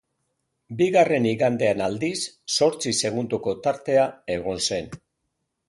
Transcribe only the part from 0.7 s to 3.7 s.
Bigarren igandean aldiz zortzi segundoko